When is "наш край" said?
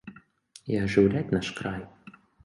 1.35-1.83